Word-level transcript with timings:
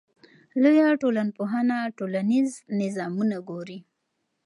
لویه 0.61 0.89
ټولنپوهنه 1.01 1.77
ټولنیز 1.97 2.49
نظامونه 2.81 3.35
ګوري. 3.49 3.79